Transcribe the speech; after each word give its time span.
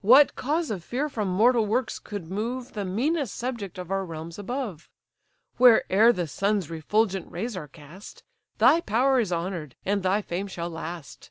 What 0.00 0.34
cause 0.34 0.70
of 0.70 0.82
fear 0.82 1.10
from 1.10 1.28
mortal 1.28 1.66
works 1.66 1.98
could 1.98 2.30
move 2.30 2.72
The 2.72 2.86
meanest 2.86 3.34
subject 3.34 3.76
of 3.76 3.90
our 3.90 4.02
realms 4.02 4.38
above? 4.38 4.88
Where'er 5.58 6.10
the 6.10 6.26
sun's 6.26 6.70
refulgent 6.70 7.30
rays 7.30 7.54
are 7.54 7.68
cast, 7.68 8.22
Thy 8.56 8.80
power 8.80 9.20
is 9.20 9.30
honour'd, 9.30 9.76
and 9.84 10.02
thy 10.02 10.22
fame 10.22 10.46
shall 10.46 10.70
last. 10.70 11.30